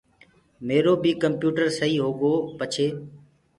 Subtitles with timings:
[0.67, 2.87] ميرو بي ڪمپِيوٽر سئيٚ هوگو پڇي